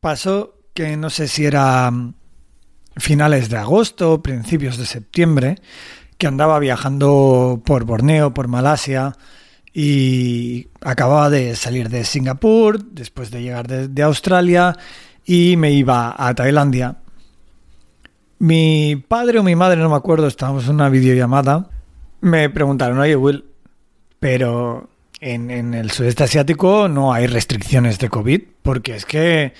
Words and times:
Pasó 0.00 0.54
que 0.72 0.96
no 0.96 1.10
sé 1.10 1.28
si 1.28 1.44
era 1.44 1.90
mm, 1.90 2.14
finales 2.96 3.50
de 3.50 3.58
agosto 3.58 4.22
principios 4.22 4.78
de 4.78 4.86
septiembre, 4.86 5.56
que 6.16 6.26
andaba 6.26 6.58
viajando 6.58 7.60
por 7.66 7.84
Borneo, 7.84 8.32
por 8.32 8.48
Malasia, 8.48 9.12
y 9.74 10.68
acababa 10.80 11.28
de 11.28 11.54
salir 11.54 11.90
de 11.90 12.04
Singapur, 12.04 12.82
después 12.82 13.30
de 13.30 13.42
llegar 13.42 13.68
de, 13.68 14.02
Australia, 14.02 14.74
y 15.26 15.56
me 15.58 15.72
iba 15.72 16.14
a 16.16 16.34
Tailandia. 16.34 16.96
Mi 18.38 18.96
padre 18.96 19.38
o 19.38 19.42
mi 19.42 19.54
madre, 19.54 19.76
no 19.82 19.90
me 19.90 19.96
acuerdo, 19.96 20.26
estábamos 20.26 20.64
en 20.64 20.76
una 20.76 20.88
videollamada, 20.88 21.68
me 22.22 22.48
preguntaron, 22.48 22.98
oye 22.98 23.16
Will, 23.16 23.44
pero 24.18 24.88
en 25.20 25.74
el 25.74 25.90
sudeste 25.90 26.24
asiático 26.24 26.88
no 26.88 27.12
hay 27.12 27.26
restricciones 27.26 27.98
de 27.98 28.08
COVID, 28.08 28.40
porque 28.62 28.96
es 28.96 29.04
que 29.04 29.52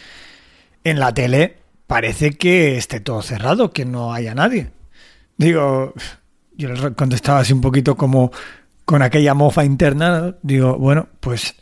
en 0.85 1.01
la 1.01 1.13
tele 1.13 1.59
parece 1.87 2.33
que 2.33 2.77
esté 2.77 3.01
todo 3.01 3.23
cerrado, 3.23 3.73
que 3.73 3.85
no 3.85 4.13
haya 4.13 4.35
nadie. 4.35 4.71
Digo, 5.37 5.95
yo 6.57 6.69
les 6.69 6.81
contestaba 6.95 7.41
así 7.41 7.53
un 7.53 7.61
poquito 7.61 7.97
como 7.97 8.31
con 8.85 9.03
aquella 9.03 9.35
mofa 9.35 9.65
interna, 9.65 10.37
digo, 10.43 10.77
bueno, 10.77 11.09
pues 11.21 11.55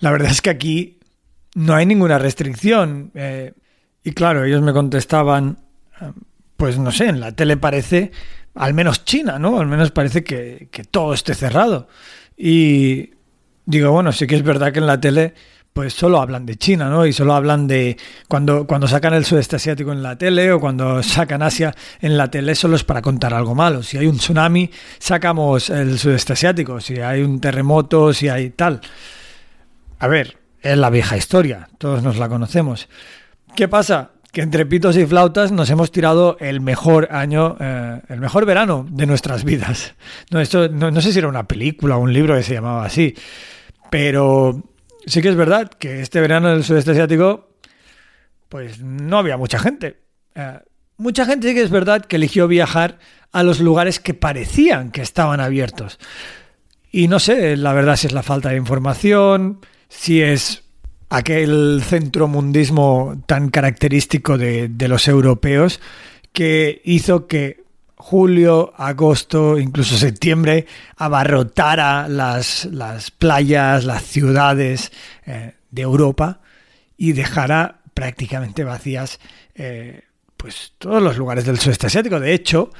la 0.00 0.10
verdad 0.10 0.30
es 0.30 0.40
que 0.40 0.50
aquí 0.50 0.98
no 1.54 1.74
hay 1.74 1.86
ninguna 1.86 2.18
restricción. 2.18 3.10
eh, 3.14 3.52
y 4.04 4.12
claro, 4.12 4.44
ellos 4.44 4.62
me 4.62 4.72
contestaban, 4.72 5.58
pues 6.56 6.78
no 6.78 6.92
sé, 6.92 7.06
en 7.08 7.18
la 7.18 7.32
tele 7.32 7.56
parece, 7.56 8.12
al 8.54 8.72
menos 8.72 9.04
China, 9.04 9.38
¿no? 9.38 9.58
Al 9.58 9.66
menos 9.66 9.90
parece 9.90 10.22
que, 10.22 10.68
que 10.70 10.84
todo 10.84 11.12
esté 11.12 11.34
cerrado. 11.34 11.88
Y 12.36 13.10
digo, 13.64 13.90
bueno, 13.90 14.12
sí 14.12 14.28
que 14.28 14.36
es 14.36 14.44
verdad 14.44 14.72
que 14.72 14.78
en 14.78 14.86
la 14.86 15.00
tele 15.00 15.34
pues 15.76 15.92
solo 15.92 16.22
hablan 16.22 16.46
de 16.46 16.56
China, 16.56 16.88
¿no? 16.88 17.04
Y 17.04 17.12
solo 17.12 17.34
hablan 17.34 17.66
de 17.66 17.98
cuando, 18.28 18.66
cuando 18.66 18.88
sacan 18.88 19.12
el 19.12 19.26
sudeste 19.26 19.56
asiático 19.56 19.92
en 19.92 20.02
la 20.02 20.16
tele 20.16 20.50
o 20.50 20.58
cuando 20.58 21.02
sacan 21.02 21.42
Asia 21.42 21.74
en 22.00 22.16
la 22.16 22.30
tele 22.30 22.54
solo 22.54 22.76
es 22.76 22.82
para 22.82 23.02
contar 23.02 23.34
algo 23.34 23.54
malo. 23.54 23.82
Si 23.82 23.98
hay 23.98 24.06
un 24.06 24.16
tsunami, 24.16 24.70
sacamos 24.98 25.68
el 25.68 25.98
sudeste 25.98 26.32
asiático. 26.32 26.80
Si 26.80 26.98
hay 26.98 27.20
un 27.20 27.42
terremoto, 27.42 28.14
si 28.14 28.30
hay 28.30 28.48
tal. 28.48 28.80
A 29.98 30.08
ver, 30.08 30.38
es 30.62 30.78
la 30.78 30.88
vieja 30.88 31.18
historia, 31.18 31.68
todos 31.76 32.02
nos 32.02 32.16
la 32.16 32.30
conocemos. 32.30 32.88
¿Qué 33.54 33.68
pasa? 33.68 34.12
Que 34.32 34.40
entre 34.40 34.64
pitos 34.64 34.96
y 34.96 35.04
flautas 35.04 35.52
nos 35.52 35.68
hemos 35.68 35.92
tirado 35.92 36.38
el 36.40 36.62
mejor 36.62 37.08
año, 37.10 37.58
eh, 37.60 38.00
el 38.08 38.20
mejor 38.20 38.46
verano 38.46 38.86
de 38.88 39.04
nuestras 39.04 39.44
vidas. 39.44 39.92
No, 40.30 40.40
esto, 40.40 40.70
no, 40.70 40.90
no 40.90 41.02
sé 41.02 41.12
si 41.12 41.18
era 41.18 41.28
una 41.28 41.46
película 41.46 41.98
o 41.98 42.00
un 42.00 42.14
libro 42.14 42.34
que 42.34 42.42
se 42.42 42.54
llamaba 42.54 42.86
así, 42.86 43.14
pero 43.90 44.62
sí 45.06 45.22
que 45.22 45.28
es 45.28 45.36
verdad 45.36 45.70
que 45.70 46.00
este 46.00 46.20
verano 46.20 46.50
en 46.50 46.56
el 46.56 46.64
sudeste 46.64 46.90
asiático, 46.90 47.48
pues 48.48 48.80
no 48.80 49.18
había 49.18 49.36
mucha 49.36 49.58
gente. 49.58 49.98
Eh, 50.34 50.58
mucha 50.98 51.24
gente 51.24 51.48
sí 51.48 51.54
que 51.54 51.62
es 51.62 51.70
verdad 51.70 52.04
que 52.04 52.16
eligió 52.16 52.48
viajar 52.48 52.98
a 53.32 53.42
los 53.42 53.60
lugares 53.60 54.00
que 54.00 54.14
parecían 54.14 54.90
que 54.90 55.02
estaban 55.02 55.40
abiertos. 55.40 55.98
Y 56.90 57.08
no 57.08 57.18
sé, 57.18 57.56
la 57.56 57.72
verdad, 57.72 57.96
si 57.96 58.06
es 58.06 58.12
la 58.12 58.22
falta 58.22 58.50
de 58.50 58.56
información, 58.56 59.60
si 59.88 60.22
es 60.22 60.64
aquel 61.08 61.82
centromundismo 61.84 63.22
tan 63.26 63.50
característico 63.50 64.38
de, 64.38 64.68
de 64.68 64.88
los 64.88 65.06
europeos 65.06 65.80
que 66.32 66.80
hizo 66.84 67.26
que 67.26 67.65
julio, 67.96 68.72
agosto, 68.76 69.58
incluso 69.58 69.96
septiembre 69.96 70.66
abarrotara 70.96 72.08
las, 72.08 72.66
las 72.66 73.10
playas, 73.10 73.84
las 73.84 74.02
ciudades 74.04 74.92
eh, 75.24 75.54
de 75.70 75.82
Europa 75.82 76.40
y 76.96 77.12
dejara 77.12 77.80
prácticamente 77.94 78.64
vacías 78.64 79.18
eh, 79.54 80.02
pues 80.36 80.74
todos 80.78 81.02
los 81.02 81.16
lugares 81.16 81.46
del 81.46 81.58
sudeste 81.58 81.86
asiático. 81.86 82.20
De 82.20 82.34
hecho, 82.34 82.70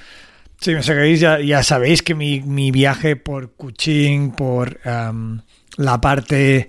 si 0.60 0.74
me 0.74 0.82
seguís 0.82 1.20
ya, 1.20 1.62
sabéis 1.62 2.02
que 2.02 2.14
mi, 2.14 2.40
mi 2.42 2.70
viaje 2.70 3.16
por 3.16 3.52
Kuching, 3.52 4.32
por 4.32 4.78
la 4.84 6.00
parte 6.00 6.66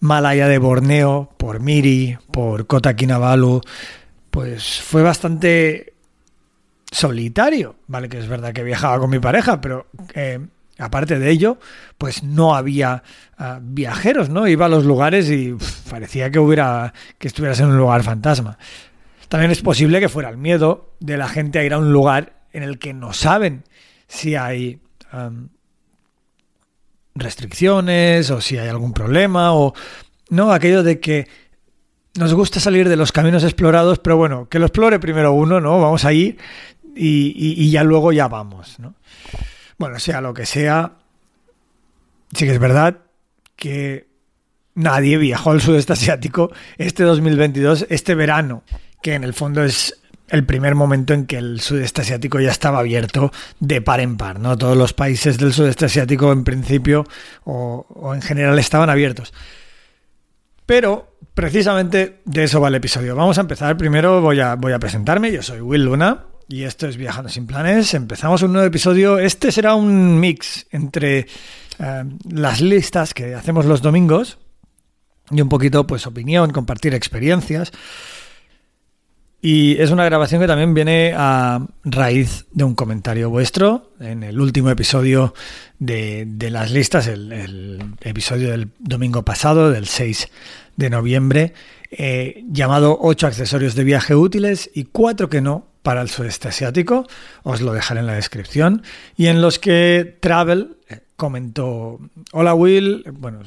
malaya 0.00 0.48
de 0.48 0.58
Borneo, 0.58 1.30
por 1.36 1.60
Miri, 1.60 2.18
por 2.32 2.66
Kota 2.66 2.96
Kinabalu, 2.96 3.60
pues 4.30 4.80
fue 4.80 5.02
bastante 5.02 5.91
solitario, 6.92 7.76
¿vale? 7.88 8.08
Que 8.08 8.18
es 8.18 8.28
verdad 8.28 8.52
que 8.52 8.62
viajaba 8.62 8.98
con 9.00 9.10
mi 9.10 9.18
pareja, 9.18 9.60
pero 9.60 9.86
eh, 10.14 10.38
aparte 10.78 11.18
de 11.18 11.30
ello, 11.30 11.58
pues 11.98 12.22
no 12.22 12.54
había 12.54 13.02
ah, 13.38 13.58
viajeros, 13.60 14.28
¿no? 14.28 14.46
Iba 14.46 14.66
a 14.66 14.68
los 14.68 14.84
lugares 14.84 15.28
y 15.30 15.56
parecía 15.90 16.30
que 16.30 16.38
hubiera 16.38 16.92
que 17.18 17.26
estuvieras 17.26 17.58
en 17.60 17.66
un 17.66 17.78
lugar 17.78 18.02
fantasma. 18.02 18.58
También 19.28 19.50
es 19.50 19.62
posible 19.62 19.98
que 19.98 20.10
fuera 20.10 20.28
el 20.28 20.36
miedo 20.36 20.94
de 21.00 21.16
la 21.16 21.28
gente 21.28 21.58
a 21.58 21.64
ir 21.64 21.72
a 21.72 21.78
un 21.78 21.92
lugar 21.92 22.34
en 22.52 22.62
el 22.62 22.78
que 22.78 22.92
no 22.92 23.14
saben 23.14 23.64
si 24.06 24.36
hay 24.36 24.78
restricciones 27.14 28.30
o 28.30 28.40
si 28.40 28.58
hay 28.58 28.68
algún 28.68 28.92
problema 28.92 29.54
o 29.54 29.74
no 30.28 30.52
aquello 30.52 30.82
de 30.82 31.00
que 31.00 31.28
nos 32.18 32.34
gusta 32.34 32.60
salir 32.60 32.88
de 32.88 32.96
los 32.96 33.12
caminos 33.12 33.42
explorados, 33.44 33.98
pero 33.98 34.16
bueno, 34.16 34.48
que 34.48 34.58
lo 34.58 34.66
explore 34.66 34.98
primero 34.98 35.32
uno, 35.32 35.60
¿no? 35.60 35.80
Vamos 35.80 36.04
a 36.04 36.12
ir 36.12 36.38
y, 36.94 37.70
ya 37.70 37.84
luego 37.84 38.12
ya 38.12 38.28
vamos, 38.28 38.78
¿no? 38.78 38.94
Bueno, 39.78 39.98
sea 39.98 40.20
lo 40.20 40.34
que 40.34 40.46
sea, 40.46 40.92
sí 42.32 42.44
que 42.44 42.52
es 42.52 42.58
verdad 42.58 42.98
que 43.56 44.08
nadie 44.74 45.18
viajó 45.18 45.50
al 45.50 45.60
sudeste 45.60 45.92
asiático 45.92 46.52
este 46.78 47.02
2022, 47.02 47.86
este 47.90 48.14
verano, 48.14 48.62
que 49.02 49.14
en 49.14 49.24
el 49.24 49.34
fondo 49.34 49.64
es 49.64 50.00
el 50.28 50.46
primer 50.46 50.74
momento 50.74 51.12
en 51.12 51.26
que 51.26 51.36
el 51.36 51.60
sudeste 51.60 52.02
asiático 52.02 52.40
ya 52.40 52.50
estaba 52.50 52.78
abierto 52.78 53.32
de 53.60 53.82
par 53.82 54.00
en 54.00 54.16
par, 54.16 54.40
¿no? 54.40 54.56
Todos 54.56 54.76
los 54.76 54.92
países 54.94 55.36
del 55.36 55.52
sudeste 55.52 55.86
asiático 55.86 56.32
en 56.32 56.44
principio 56.44 57.04
o, 57.44 57.86
o 57.88 58.14
en 58.14 58.22
general 58.22 58.58
estaban 58.58 58.88
abiertos. 58.88 59.34
Pero 60.64 61.18
precisamente 61.34 62.20
de 62.24 62.44
eso 62.44 62.60
va 62.60 62.68
el 62.68 62.74
episodio. 62.76 63.14
Vamos 63.14 63.36
a 63.36 63.42
empezar. 63.42 63.76
Primero 63.76 64.20
voy 64.20 64.40
a, 64.40 64.54
voy 64.54 64.72
a 64.72 64.78
presentarme. 64.78 65.32
Yo 65.32 65.42
soy 65.42 65.60
Will 65.60 65.84
Luna 65.84 66.26
y 66.52 66.64
esto 66.64 66.86
es 66.86 66.98
Viajando 66.98 67.30
sin 67.30 67.46
Planes. 67.46 67.94
Empezamos 67.94 68.42
un 68.42 68.52
nuevo 68.52 68.66
episodio. 68.66 69.18
Este 69.18 69.50
será 69.50 69.74
un 69.74 70.20
mix 70.20 70.66
entre 70.70 71.20
eh, 71.78 72.04
las 72.30 72.60
listas 72.60 73.14
que 73.14 73.34
hacemos 73.34 73.64
los 73.64 73.80
domingos 73.80 74.38
y 75.30 75.40
un 75.40 75.48
poquito 75.48 75.86
pues 75.86 76.06
opinión, 76.06 76.50
compartir 76.50 76.92
experiencias. 76.92 77.72
Y 79.40 79.80
es 79.80 79.90
una 79.90 80.04
grabación 80.04 80.42
que 80.42 80.46
también 80.46 80.74
viene 80.74 81.14
a 81.16 81.66
raíz 81.84 82.44
de 82.52 82.64
un 82.64 82.74
comentario 82.74 83.30
vuestro 83.30 83.90
en 83.98 84.22
el 84.22 84.38
último 84.38 84.68
episodio 84.68 85.32
de, 85.78 86.26
las 86.50 86.70
listas, 86.70 87.06
el, 87.06 87.32
el 87.32 87.82
episodio 88.02 88.50
del 88.50 88.68
domingo 88.78 89.24
pasado, 89.24 89.70
del 89.70 89.86
6 89.86 90.28
de 90.76 90.90
noviembre, 90.90 91.54
eh, 91.90 92.44
llamado 92.46 92.98
8 93.00 93.26
accesorios 93.26 93.74
de 93.74 93.84
viaje 93.84 94.14
útiles 94.14 94.70
y 94.74 94.84
4 94.84 95.30
que 95.30 95.40
no 95.40 95.71
para 95.82 96.02
el 96.02 96.08
sudeste 96.08 96.48
asiático. 96.48 97.06
Os 97.42 97.60
lo 97.60 97.72
dejaré 97.72 98.00
en 98.00 98.06
la 98.06 98.14
descripción. 98.14 98.82
Y 99.16 99.26
en 99.26 99.42
los 99.42 99.58
que 99.58 100.16
Travel 100.20 100.76
eh, 100.88 101.00
comentó, 101.16 101.98
hola 102.32 102.54
Will, 102.54 103.04
bueno, 103.12 103.40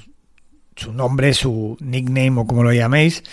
su 0.76 0.94
nombre, 0.94 1.34
su 1.34 1.78
nickname 1.80 2.42
o 2.42 2.46
como 2.46 2.64
lo 2.64 2.74
llaméis, 2.74 3.24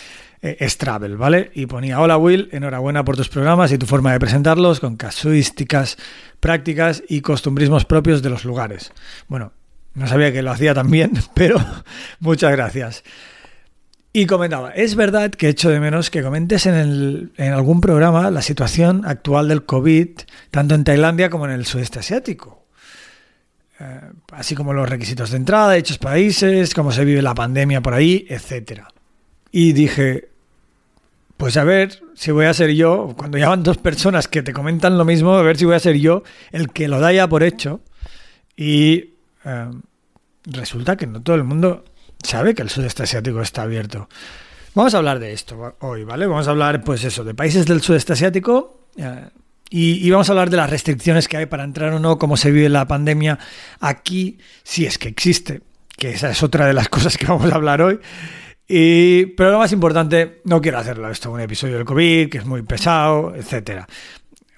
eh, 0.41 0.57
es 0.61 0.79
Travel, 0.79 1.17
¿vale? 1.17 1.51
Y 1.55 1.67
ponía, 1.67 2.01
hola 2.01 2.17
Will, 2.17 2.49
enhorabuena 2.53 3.05
por 3.05 3.17
tus 3.17 3.29
programas 3.29 3.73
y 3.73 3.79
tu 3.79 3.87
forma 3.87 4.13
de 4.13 4.21
presentarlos 4.21 4.81
con 4.81 4.97
casuísticas, 4.97 5.97
prácticas 6.41 7.03
y 7.09 7.21
costumbrismos 7.21 7.85
propios 7.85 8.23
de 8.23 8.31
los 8.31 8.45
lugares. 8.45 8.93
Bueno, 9.29 9.53
no 9.95 10.07
sabía 10.07 10.33
que 10.33 10.43
lo 10.43 10.51
hacía 10.51 10.75
tan 10.75 10.91
bien, 10.91 11.13
pero 11.35 11.57
muchas 12.21 12.53
gracias. 12.53 13.05
Y 14.15 14.27
comentaba, 14.27 14.73
es 14.73 14.95
verdad 14.95 15.31
que 15.31 15.49
echo 15.49 15.71
de 15.71 15.81
menos 15.81 16.11
que 16.11 16.23
comentes 16.23 16.67
en, 16.67 16.75
el- 16.75 17.33
en 17.39 17.53
algún 17.55 17.81
programa 17.81 18.31
la 18.31 18.43
situación 18.43 19.05
actual 19.07 19.49
del 19.49 19.65
COVID, 19.65 20.09
tanto 20.51 20.75
en 20.75 20.85
Tailandia 20.85 21.31
como 21.31 21.47
en 21.47 21.53
el 21.53 21.65
sudeste 21.67 22.01
asiático. 22.01 22.59
eh, 23.81 24.01
así 24.33 24.55
como 24.55 24.73
los 24.75 24.89
requisitos 24.89 25.31
de 25.31 25.39
entrada, 25.39 25.73
dichos 25.73 25.99
países, 25.99 26.73
cómo 26.75 26.93
se 26.93 27.05
vive 27.05 27.21
la 27.23 27.35
pandemia 27.35 27.81
por 27.81 27.95
ahí, 27.95 28.27
etcétera. 28.29 28.89
Y 29.51 29.73
dije, 29.73 30.29
pues 31.37 31.57
a 31.57 31.65
ver 31.65 32.01
si 32.15 32.31
voy 32.31 32.45
a 32.47 32.55
ser 32.55 32.71
yo, 32.75 33.15
cuando 33.17 33.39
llaman 33.39 33.63
dos 33.65 33.79
personas 33.79 34.29
que 34.29 34.43
te 34.43 34.53
comentan 34.53 34.99
lo 34.99 35.05
mismo, 35.05 35.35
a 35.35 35.43
ver 35.43 35.57
si 35.57 35.65
voy 35.65 35.75
a 35.75 35.81
ser 35.81 35.97
yo 35.99 36.23
el 36.53 36.69
que 36.71 36.87
lo 36.87 37.01
da 37.01 37.13
ya 37.13 37.27
por 37.29 37.43
hecho. 37.43 37.81
Y 38.57 39.15
eh, 39.45 39.71
resulta 40.45 40.97
que 40.97 41.07
no 41.09 41.21
todo 41.23 41.35
el 41.37 41.45
mundo 41.45 41.85
sabe 42.23 42.55
que 42.55 42.63
el 42.63 42.71
sudeste 42.71 43.03
asiático 43.05 43.41
está 43.41 43.63
abierto. 43.63 44.09
Vamos 44.75 44.95
a 44.95 44.99
hablar 44.99 45.19
de 45.19 45.33
esto 45.33 45.77
hoy, 45.81 46.05
¿vale? 46.05 46.27
Vamos 46.27 46.49
a 46.49 46.51
hablar, 46.51 46.83
pues 46.83 47.05
eso, 47.05 47.25
de 47.25 47.35
países 47.35 47.67
del 47.67 47.83
sudeste 47.83 48.15
asiático. 48.15 48.87
eh, 48.97 49.29
y, 49.75 50.11
vamos 50.11 50.29
a 50.29 50.33
hablar 50.33 50.51
de 50.51 50.59
las 50.59 50.69
restricciones 50.69 51.29
que 51.29 51.39
hay 51.39 51.47
para 51.47 51.65
entrar 51.65 51.95
o 51.95 51.99
no, 51.99 52.19
cómo 52.19 52.37
se 52.37 52.51
vive 52.51 52.69
la 52.69 52.87
pandemia 52.87 53.39
aquí, 53.81 54.37
si 54.63 54.85
es 54.85 54.99
que 54.99 55.09
existe, 55.09 55.63
que 55.97 56.11
esa 56.11 56.29
es 56.29 56.43
otra 56.43 56.67
de 56.67 56.75
las 56.75 56.89
cosas 56.91 57.17
que 57.17 57.25
vamos 57.25 57.51
a 57.51 57.55
hablar 57.55 57.81
hoy. 57.81 57.99
Y, 58.69 59.27
pero 59.27 59.53
lo 59.53 59.59
más 59.59 59.73
importante, 59.73 60.43
no 60.45 60.61
quiero 60.61 60.79
hacerlo 60.79 61.11
esto 61.11 61.31
un 61.31 61.41
episodio 61.41 61.77
del 61.77 61.87
COVID, 61.87 62.29
que 62.29 62.39
es 62.39 62.45
muy 62.45 62.61
pesado, 62.63 63.35
etcétera. 63.35 63.89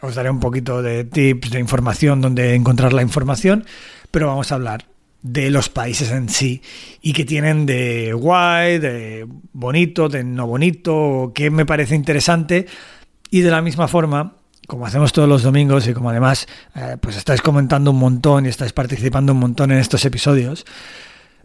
Os 0.00 0.16
daré 0.16 0.30
un 0.30 0.40
poquito 0.40 0.82
de 0.82 1.04
tips, 1.04 1.50
de 1.50 1.60
información, 1.60 2.20
donde 2.20 2.56
encontrar 2.56 2.92
la 2.92 3.02
información, 3.02 3.64
pero 4.10 4.26
vamos 4.26 4.50
a 4.50 4.56
hablar 4.56 4.84
de 5.24 5.50
los 5.50 5.70
países 5.70 6.10
en 6.10 6.28
sí 6.28 6.60
y 7.00 7.14
que 7.14 7.24
tienen 7.24 7.64
de 7.64 8.12
guay, 8.12 8.78
de 8.78 9.26
bonito, 9.54 10.10
de 10.10 10.22
no 10.22 10.46
bonito, 10.46 11.32
que 11.34 11.50
me 11.50 11.64
parece 11.64 11.94
interesante 11.94 12.66
y 13.30 13.40
de 13.40 13.50
la 13.50 13.62
misma 13.62 13.88
forma 13.88 14.36
como 14.66 14.86
hacemos 14.86 15.12
todos 15.12 15.28
los 15.28 15.42
domingos 15.42 15.88
y 15.88 15.94
como 15.94 16.10
además 16.10 16.46
eh, 16.74 16.96
pues 17.00 17.16
estáis 17.16 17.42
comentando 17.42 17.90
un 17.90 17.98
montón 17.98 18.46
y 18.46 18.50
estáis 18.50 18.72
participando 18.72 19.32
un 19.32 19.38
montón 19.38 19.72
en 19.72 19.78
estos 19.78 20.04
episodios, 20.04 20.64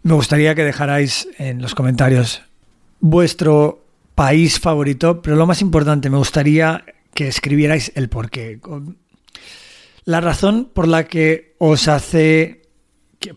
me 0.04 0.14
gustaría 0.14 0.56
que 0.56 0.64
dejarais 0.64 1.28
en 1.38 1.62
los 1.62 1.74
comentarios 1.74 2.42
vuestro 3.00 3.86
país 4.16 4.60
favorito, 4.60 5.22
pero 5.22 5.38
lo 5.38 5.48
más 5.48 5.62
importante, 5.62 6.10
me 6.10 6.18
gustaría 6.18 6.84
que 7.14 7.30
escribierais 7.30 7.94
el 7.96 8.10
porqué. 8.10 8.60
La 10.04 10.22
razón 10.22 10.70
por 10.74 10.88
la 10.88 11.06
que 11.06 11.56
os 11.58 11.88
hace, 11.88 12.59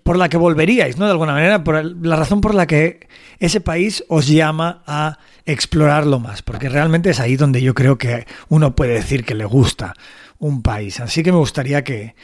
por 0.02 0.16
la 0.16 0.28
que 0.28 0.36
volveríais, 0.36 0.96
¿no? 0.96 1.06
De 1.06 1.10
alguna 1.10 1.32
manera, 1.32 1.64
por 1.64 1.84
la 1.84 2.16
razón 2.16 2.40
por 2.40 2.54
la 2.54 2.66
que 2.66 3.08
ese 3.38 3.60
país 3.60 4.04
os 4.08 4.28
llama 4.28 4.82
a 4.86 5.18
explorarlo 5.44 6.20
más, 6.20 6.42
porque 6.42 6.68
realmente 6.68 7.10
es 7.10 7.20
ahí 7.20 7.36
donde 7.36 7.62
yo 7.62 7.74
creo 7.74 7.98
que 7.98 8.26
uno 8.48 8.76
puede 8.76 8.94
decir 8.94 9.24
que 9.24 9.34
le 9.34 9.44
gusta 9.44 9.94
un 10.38 10.62
país. 10.62 11.00
Así 11.00 11.22
que 11.22 11.32
me 11.32 11.38
gustaría 11.38 11.82
que, 11.82 12.02
eh, 12.02 12.14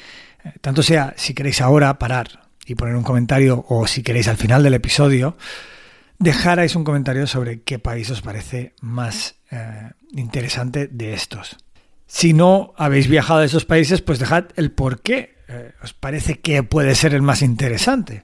tanto 0.61 0.83
sea 0.83 1.15
si 1.17 1.35
queréis 1.35 1.61
ahora 1.61 1.99
parar 1.99 2.49
y 2.65 2.75
poner 2.75 2.95
un 2.95 3.03
comentario 3.03 3.65
o 3.69 3.87
si 3.87 4.03
queréis 4.03 4.29
al 4.29 4.37
final 4.37 4.63
del 4.63 4.75
episodio, 4.75 5.37
dejarais 6.19 6.77
un 6.77 6.85
comentario 6.85 7.27
sobre 7.27 7.63
qué 7.63 7.79
país 7.79 8.11
os 8.11 8.23
parece 8.23 8.75
más 8.81 9.37
eh, 9.51 9.91
interesante 10.13 10.87
de 10.87 11.15
estos. 11.15 11.57
Si 12.09 12.33
no 12.33 12.73
habéis 12.77 13.07
viajado 13.07 13.41
a 13.41 13.45
esos 13.45 13.67
países, 13.67 14.01
pues 14.01 14.19
dejad 14.19 14.47
el 14.57 14.73
por 14.73 15.03
qué 15.03 15.37
eh, 15.47 15.73
os 15.83 15.93
parece 15.93 16.41
que 16.41 16.63
puede 16.63 16.95
ser 16.95 17.15
el 17.15 17.23
más 17.23 17.43
interesante. 17.43 18.23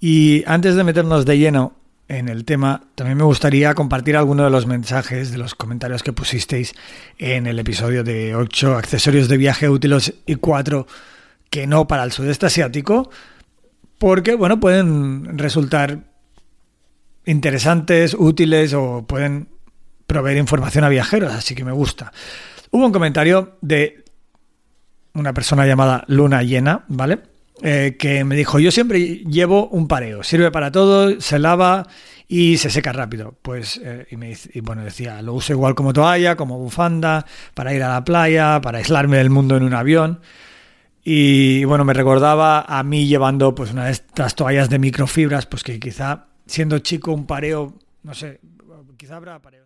Y 0.00 0.42
antes 0.46 0.74
de 0.74 0.84
meternos 0.84 1.26
de 1.26 1.38
lleno 1.38 1.76
en 2.08 2.28
el 2.30 2.46
tema, 2.46 2.84
también 2.94 3.18
me 3.18 3.24
gustaría 3.24 3.74
compartir 3.74 4.16
alguno 4.16 4.44
de 4.44 4.50
los 4.50 4.66
mensajes, 4.66 5.32
de 5.32 5.38
los 5.38 5.54
comentarios 5.54 6.02
que 6.02 6.14
pusisteis 6.14 6.74
en 7.18 7.46
el 7.46 7.58
episodio 7.58 8.02
de 8.02 8.34
8 8.34 8.76
accesorios 8.76 9.28
de 9.28 9.36
viaje 9.36 9.68
útiles 9.68 10.14
y 10.24 10.36
4 10.36 10.86
que 11.50 11.66
no 11.66 11.86
para 11.86 12.04
el 12.04 12.12
sudeste 12.12 12.46
asiático, 12.46 13.10
porque 13.98 14.34
bueno, 14.34 14.58
pueden 14.58 15.36
resultar 15.36 16.00
interesantes, 17.26 18.16
útiles 18.18 18.72
o 18.72 19.04
pueden 19.06 19.48
proveer 20.06 20.38
información 20.38 20.84
a 20.84 20.88
viajeros, 20.88 21.32
así 21.32 21.54
que 21.54 21.64
me 21.64 21.72
gusta. 21.72 22.12
Hubo 22.76 22.84
un 22.84 22.92
comentario 22.92 23.56
de 23.62 24.04
una 25.14 25.32
persona 25.32 25.64
llamada 25.64 26.04
Luna 26.08 26.42
Llena, 26.42 26.84
¿vale? 26.88 27.20
Eh, 27.62 27.96
que 27.98 28.22
me 28.22 28.36
dijo, 28.36 28.58
yo 28.58 28.70
siempre 28.70 29.00
llevo 29.24 29.68
un 29.68 29.88
pareo, 29.88 30.22
sirve 30.22 30.50
para 30.50 30.70
todo, 30.70 31.18
se 31.18 31.38
lava 31.38 31.88
y 32.28 32.58
se 32.58 32.68
seca 32.68 32.92
rápido. 32.92 33.34
Pues, 33.40 33.80
eh, 33.82 34.06
y, 34.10 34.18
me, 34.18 34.36
bueno, 34.62 34.84
decía, 34.84 35.22
lo 35.22 35.32
uso 35.32 35.54
igual 35.54 35.74
como 35.74 35.94
toalla, 35.94 36.36
como 36.36 36.58
bufanda, 36.58 37.24
para 37.54 37.72
ir 37.72 37.82
a 37.82 37.88
la 37.88 38.04
playa, 38.04 38.60
para 38.60 38.76
aislarme 38.76 39.16
del 39.16 39.30
mundo 39.30 39.56
en 39.56 39.62
un 39.62 39.72
avión. 39.72 40.20
Y 41.02 41.64
bueno, 41.64 41.86
me 41.86 41.94
recordaba 41.94 42.60
a 42.60 42.82
mí 42.82 43.06
llevando 43.06 43.54
pues 43.54 43.72
una 43.72 43.86
de 43.86 43.92
estas 43.92 44.34
toallas 44.34 44.68
de 44.68 44.78
microfibras, 44.78 45.46
pues 45.46 45.62
que 45.62 45.80
quizá 45.80 46.26
siendo 46.44 46.78
chico 46.80 47.10
un 47.10 47.26
pareo, 47.26 47.72
no 48.02 48.12
sé, 48.12 48.38
quizá 48.98 49.16
habrá 49.16 49.40
pareo. 49.40 49.65